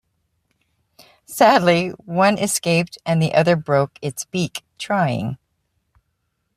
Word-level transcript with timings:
Sadly, 1.27 1.89
one 1.89 2.39
escaped 2.39 2.97
and 3.05 3.21
the 3.21 3.35
other 3.35 3.55
broke 3.55 3.99
its 4.01 4.25
beak 4.25 4.63
trying. 4.79 5.37